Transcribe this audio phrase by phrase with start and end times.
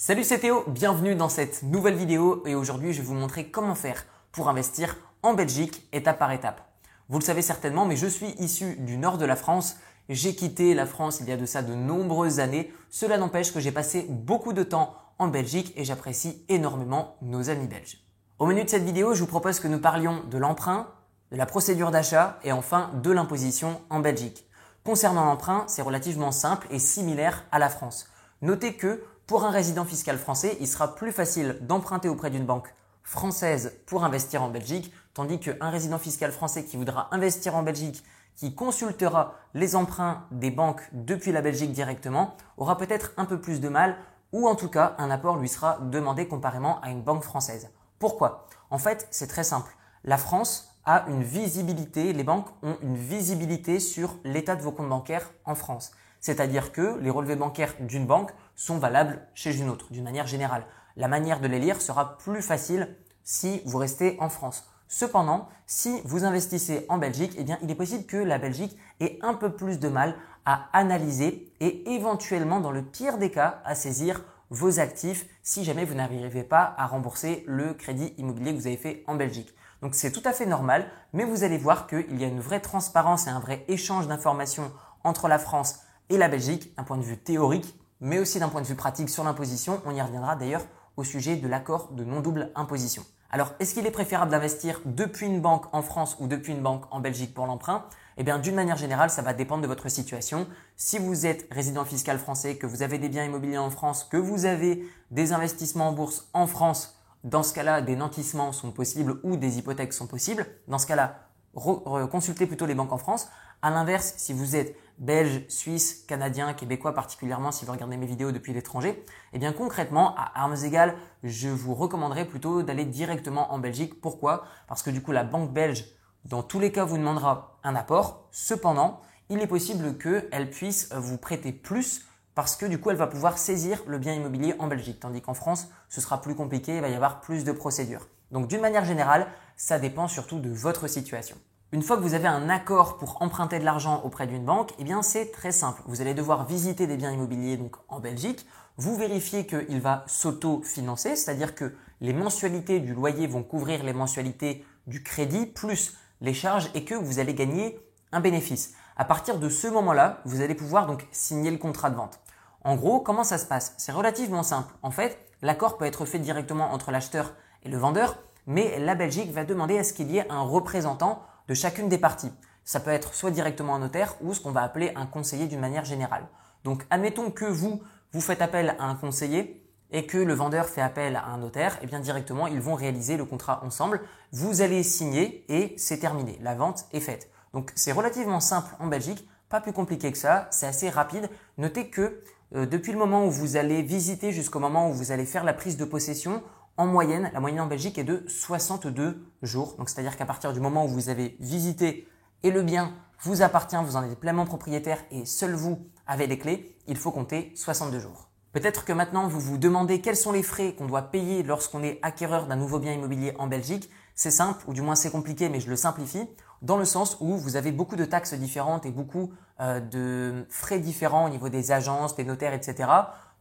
[0.00, 3.74] Salut c'est Théo, bienvenue dans cette nouvelle vidéo et aujourd'hui je vais vous montrer comment
[3.74, 6.60] faire pour investir en Belgique étape par étape.
[7.08, 9.74] Vous le savez certainement mais je suis issu du nord de la France,
[10.08, 13.58] j'ai quitté la France il y a de ça de nombreuses années, cela n'empêche que
[13.58, 17.98] j'ai passé beaucoup de temps en Belgique et j'apprécie énormément nos amis belges.
[18.38, 20.86] Au menu de cette vidéo je vous propose que nous parlions de l'emprunt,
[21.32, 24.48] de la procédure d'achat et enfin de l'imposition en Belgique.
[24.84, 28.06] Concernant l'emprunt, c'est relativement simple et similaire à la France.
[28.42, 32.74] Notez que pour un résident fiscal français, il sera plus facile d'emprunter auprès d'une banque
[33.02, 38.02] française pour investir en Belgique, tandis qu'un résident fiscal français qui voudra investir en Belgique,
[38.36, 43.60] qui consultera les emprunts des banques depuis la Belgique directement, aura peut-être un peu plus
[43.60, 43.98] de mal,
[44.32, 47.68] ou en tout cas un apport lui sera demandé comparément à une banque française.
[47.98, 48.46] Pourquoi?
[48.70, 49.76] En fait, c'est très simple.
[50.04, 54.88] La France a une visibilité, les banques ont une visibilité sur l'état de vos comptes
[54.88, 55.92] bancaires en France.
[56.20, 60.64] C'est-à-dire que les relevés bancaires d'une banque sont valables chez une autre, d'une manière générale.
[60.96, 64.68] La manière de les lire sera plus facile si vous restez en France.
[64.88, 69.18] Cependant, si vous investissez en Belgique, eh bien, il est possible que la Belgique ait
[69.22, 70.14] un peu plus de mal
[70.46, 75.84] à analyser et éventuellement, dans le pire des cas, à saisir vos actifs si jamais
[75.84, 79.54] vous n'arrivez pas à rembourser le crédit immobilier que vous avez fait en Belgique.
[79.82, 82.60] Donc c'est tout à fait normal, mais vous allez voir qu'il y a une vraie
[82.60, 84.72] transparence et un vrai échange d'informations
[85.04, 88.62] entre la France et la Belgique, d'un point de vue théorique, mais aussi d'un point
[88.62, 89.80] de vue pratique sur l'imposition.
[89.84, 90.64] On y reviendra d'ailleurs
[90.96, 93.04] au sujet de l'accord de non-double imposition.
[93.30, 96.84] Alors, est-ce qu'il est préférable d'investir depuis une banque en France ou depuis une banque
[96.90, 97.84] en Belgique pour l'emprunt?
[98.16, 100.46] Eh bien, d'une manière générale, ça va dépendre de votre situation.
[100.76, 104.16] Si vous êtes résident fiscal français, que vous avez des biens immobiliers en France, que
[104.16, 109.20] vous avez des investissements en bourse en France, dans ce cas-là, des nantissements sont possibles
[109.24, 110.46] ou des hypothèques sont possibles.
[110.66, 113.28] Dans ce cas-là, consultez plutôt les banques en France.
[113.62, 118.32] À l'inverse, si vous êtes belge, suisse, canadien, québécois particulièrement, si vous regardez mes vidéos
[118.32, 123.58] depuis l'étranger, eh bien concrètement, à armes égales, je vous recommanderais plutôt d'aller directement en
[123.58, 124.00] Belgique.
[124.00, 124.44] Pourquoi?
[124.66, 125.86] Parce que du coup, la banque belge,
[126.24, 128.28] dans tous les cas, vous demandera un apport.
[128.32, 132.04] Cependant, il est possible qu'elle puisse vous prêter plus
[132.34, 135.00] parce que du coup, elle va pouvoir saisir le bien immobilier en Belgique.
[135.00, 138.06] Tandis qu'en France, ce sera plus compliqué, il va y avoir plus de procédures.
[138.30, 141.36] Donc d'une manière générale, ça dépend surtout de votre situation.
[141.70, 144.84] Une fois que vous avez un accord pour emprunter de l'argent auprès d'une banque, eh
[144.84, 145.82] bien c'est très simple.
[145.86, 148.46] Vous allez devoir visiter des biens immobiliers donc en Belgique.
[148.78, 154.64] Vous vérifiez qu'il va s'auto-financer, c'est-à-dire que les mensualités du loyer vont couvrir les mensualités
[154.86, 157.80] du crédit plus les charges et que vous allez gagner
[158.12, 158.72] un bénéfice.
[158.96, 162.20] À partir de ce moment-là, vous allez pouvoir donc signer le contrat de vente.
[162.64, 163.74] En gros, comment ça se passe?
[163.76, 164.74] C'est relativement simple.
[164.82, 169.32] En fait, l'accord peut être fait directement entre l'acheteur et le vendeur, mais la Belgique
[169.32, 172.32] va demander à ce qu'il y ait un représentant de chacune des parties.
[172.64, 175.60] Ça peut être soit directement un notaire ou ce qu'on va appeler un conseiller d'une
[175.60, 176.26] manière générale.
[176.64, 177.80] Donc admettons que vous,
[178.12, 181.74] vous faites appel à un conseiller et que le vendeur fait appel à un notaire,
[181.76, 184.00] et eh bien directement ils vont réaliser le contrat ensemble.
[184.32, 186.38] Vous allez signer et c'est terminé.
[186.42, 187.30] La vente est faite.
[187.54, 191.30] Donc c'est relativement simple en Belgique, pas plus compliqué que ça, c'est assez rapide.
[191.56, 192.22] Notez que
[192.54, 195.54] euh, depuis le moment où vous allez visiter jusqu'au moment où vous allez faire la
[195.54, 196.42] prise de possession,
[196.78, 199.74] en moyenne, la moyenne en Belgique est de 62 jours.
[199.76, 202.08] Donc, c'est-à-dire qu'à partir du moment où vous avez visité
[202.44, 206.38] et le bien vous appartient, vous en êtes pleinement propriétaire et seul vous avez les
[206.38, 208.28] clés, il faut compter 62 jours.
[208.52, 211.98] Peut-être que maintenant vous vous demandez quels sont les frais qu'on doit payer lorsqu'on est
[212.02, 213.90] acquéreur d'un nouveau bien immobilier en Belgique.
[214.14, 216.28] C'est simple, ou du moins c'est compliqué, mais je le simplifie,
[216.62, 220.78] dans le sens où vous avez beaucoup de taxes différentes et beaucoup euh, de frais
[220.78, 222.88] différents au niveau des agences, des notaires, etc.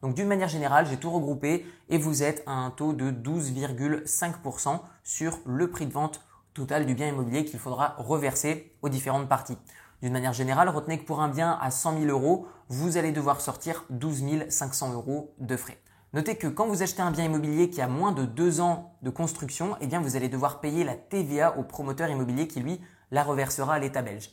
[0.02, 4.80] Donc d'une manière générale, j'ai tout regroupé et vous êtes à un taux de 12,5%
[5.04, 6.22] sur le prix de vente
[6.54, 9.58] total du bien immobilier qu'il faudra reverser aux différentes parties.
[10.02, 13.42] D'une manière générale, retenez que pour un bien à 100 000 euros, vous allez devoir
[13.42, 15.80] sortir 12 500 euros de frais.
[16.14, 19.10] Notez que quand vous achetez un bien immobilier qui a moins de 2 ans de
[19.10, 22.80] construction, eh bien vous allez devoir payer la TVA au promoteur immobilier qui lui
[23.12, 24.30] la reversera à l'État belge.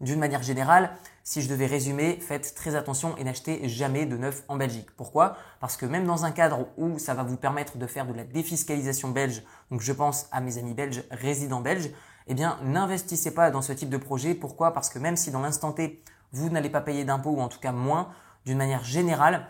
[0.00, 0.90] D'une manière générale,
[1.24, 4.90] si je devais résumer, faites très attention et n'achetez jamais de neuf en Belgique.
[4.94, 5.36] Pourquoi?
[5.58, 8.24] Parce que même dans un cadre où ça va vous permettre de faire de la
[8.24, 11.90] défiscalisation belge, donc je pense à mes amis belges résidents belges,
[12.26, 14.34] eh bien n'investissez pas dans ce type de projet.
[14.34, 14.74] Pourquoi?
[14.74, 17.60] Parce que même si dans l'instant T, vous n'allez pas payer d'impôts ou en tout
[17.60, 18.10] cas moins,
[18.44, 19.46] d'une manière générale,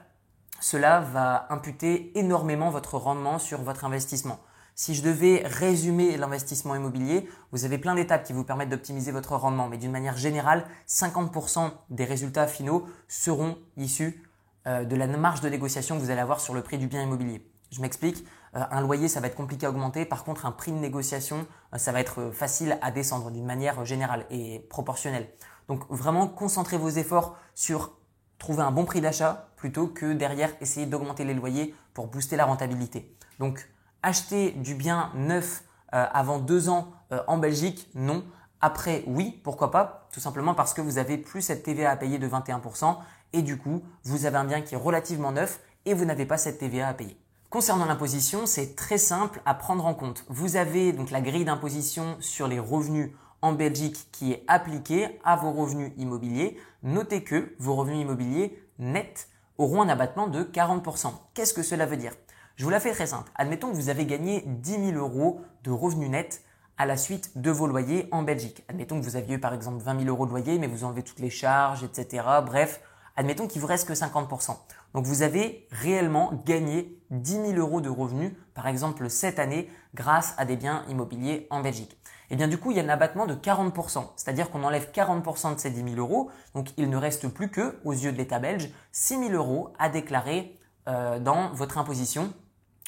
[0.60, 4.38] cela va imputer énormément votre rendement sur votre investissement.
[4.78, 9.34] Si je devais résumer l'investissement immobilier, vous avez plein d'étapes qui vous permettent d'optimiser votre
[9.34, 14.22] rendement, mais d'une manière générale, 50% des résultats finaux seront issus
[14.66, 17.02] euh, de la marge de négociation que vous allez avoir sur le prix du bien
[17.02, 17.50] immobilier.
[17.70, 20.72] Je m'explique, euh, un loyer, ça va être compliqué à augmenter, par contre, un prix
[20.72, 25.30] de négociation, euh, ça va être facile à descendre d'une manière générale et proportionnelle.
[25.68, 27.96] Donc vraiment, concentrez vos efforts sur
[28.36, 32.44] trouver un bon prix d'achat plutôt que derrière essayer d'augmenter les loyers pour booster la
[32.44, 33.16] rentabilité.
[33.38, 33.66] Donc
[34.02, 35.64] acheter du bien neuf
[35.94, 38.24] euh, avant deux ans euh, en Belgique, non.
[38.60, 40.08] Après, oui, pourquoi pas?
[40.12, 42.96] Tout simplement parce que vous avez plus cette TVA à payer de 21%
[43.32, 46.38] et du coup, vous avez un bien qui est relativement neuf et vous n'avez pas
[46.38, 47.16] cette TVA à payer.
[47.50, 50.24] Concernant l'imposition, c'est très simple à prendre en compte.
[50.28, 55.36] Vous avez donc la grille d'imposition sur les revenus en Belgique qui est appliquée à
[55.36, 56.58] vos revenus immobiliers.
[56.82, 59.28] Notez que vos revenus immobiliers nets
[59.58, 61.12] auront un abattement de 40%.
[61.34, 62.12] Qu'est-ce que cela veut dire?
[62.56, 63.30] Je vous la fais très simple.
[63.34, 66.42] Admettons que vous avez gagné 10 000 euros de revenus nets
[66.78, 68.64] à la suite de vos loyers en Belgique.
[68.68, 71.18] Admettons que vous aviez par exemple 20 000 euros de loyer, mais vous enlevez toutes
[71.18, 72.24] les charges, etc.
[72.46, 72.80] Bref,
[73.14, 74.56] admettons qu'il vous reste que 50%.
[74.94, 80.34] Donc vous avez réellement gagné 10 000 euros de revenus, par exemple cette année, grâce
[80.38, 81.92] à des biens immobiliers en Belgique.
[82.30, 84.90] Et eh bien du coup, il y a un abattement de 40%, c'est-à-dire qu'on enlève
[84.94, 88.16] 40% de ces 10 000 euros, donc il ne reste plus que, aux yeux de
[88.16, 92.32] l'État belge, 6 000 euros à déclarer euh, dans votre imposition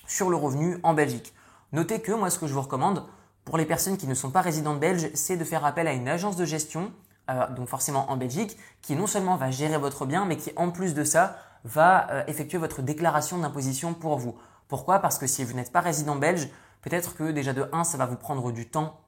[0.08, 1.32] sur le revenu en Belgique.
[1.72, 3.04] Notez que moi, ce que je vous recommande,
[3.44, 6.08] pour les personnes qui ne sont pas résidentes belges, c'est de faire appel à une
[6.08, 6.92] agence de gestion
[7.30, 10.70] euh, donc forcément en Belgique, qui non seulement va gérer votre bien, mais qui en
[10.70, 14.34] plus de ça va euh, effectuer votre déclaration d'imposition pour vous.
[14.66, 15.00] Pourquoi?
[15.00, 16.48] Parce que si vous n'êtes pas résident belge,
[16.80, 19.00] peut-être que déjà de 1, ça va vous prendre du temps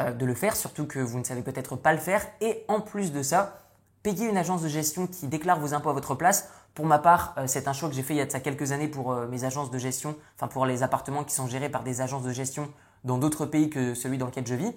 [0.00, 2.26] euh, de le faire, surtout que vous ne savez peut-être pas le faire.
[2.40, 3.60] Et en plus de ça,
[4.02, 6.48] payer une agence de gestion qui déclare vos impôts à votre place.
[6.74, 8.72] Pour ma part, c'est un choix que j'ai fait il y a de ça quelques
[8.72, 12.00] années pour mes agences de gestion, enfin pour les appartements qui sont gérés par des
[12.00, 12.70] agences de gestion
[13.04, 14.72] dans d'autres pays que celui dans lequel je vis.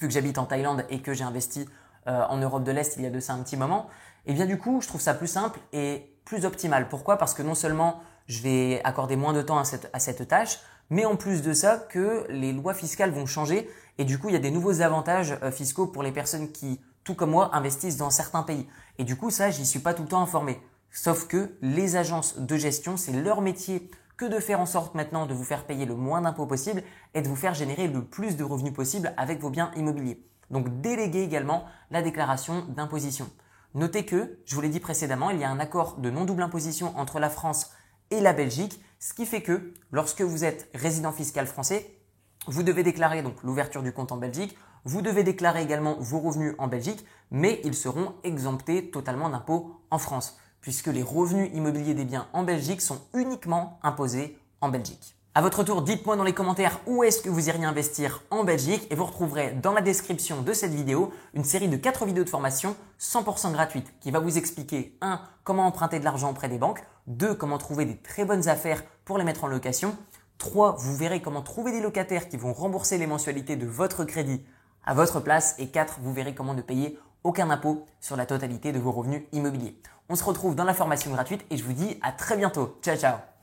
[0.00, 1.68] Vu que j'habite en Thaïlande et que j'ai investi
[2.08, 3.88] euh, en Europe de l'Est il y a de ça un petit moment,
[4.26, 6.88] et eh bien du coup, je trouve ça plus simple et plus optimal.
[6.88, 7.16] Pourquoi?
[7.16, 10.60] Parce que non seulement je vais accorder moins de temps à cette, à cette tâche,
[10.90, 13.68] mais en plus de ça, que les lois fiscales vont changer
[13.98, 16.80] et du coup, il y a des nouveaux avantages euh, fiscaux pour les personnes qui,
[17.04, 18.66] tout comme moi, investissent dans certains pays.
[18.98, 20.60] Et du coup, ça, j'y suis pas tout le temps informé.
[20.96, 25.26] Sauf que les agences de gestion, c'est leur métier que de faire en sorte maintenant
[25.26, 28.36] de vous faire payer le moins d'impôts possible et de vous faire générer le plus
[28.36, 30.24] de revenus possible avec vos biens immobiliers.
[30.50, 33.28] Donc déléguer également la déclaration d'imposition.
[33.74, 36.96] Notez que, je vous l'ai dit précédemment, il y a un accord de non-double imposition
[36.96, 37.72] entre la France
[38.12, 41.98] et la Belgique, ce qui fait que lorsque vous êtes résident fiscal français,
[42.46, 46.54] vous devez déclarer donc l'ouverture du compte en Belgique, vous devez déclarer également vos revenus
[46.58, 52.06] en Belgique, mais ils seront exemptés totalement d'impôts en France, puisque les revenus immobiliers des
[52.06, 55.14] biens en Belgique sont uniquement imposés en Belgique.
[55.34, 58.86] À votre tour, dites-moi dans les commentaires où est-ce que vous iriez investir en Belgique
[58.88, 62.30] et vous retrouverez dans la description de cette vidéo une série de 4 vidéos de
[62.30, 65.20] formation 100% gratuites qui va vous expliquer 1.
[65.42, 67.34] comment emprunter de l'argent auprès des banques, 2.
[67.34, 69.94] comment trouver des très bonnes affaires pour les mettre en location,
[70.38, 70.76] 3.
[70.78, 74.40] vous verrez comment trouver des locataires qui vont rembourser les mensualités de votre crédit
[74.86, 75.98] à votre place et 4.
[76.00, 79.78] vous verrez comment ne payer aucun impôt sur la totalité de vos revenus immobiliers.
[80.08, 82.78] On se retrouve dans la formation gratuite et je vous dis à très bientôt.
[82.82, 83.33] Ciao ciao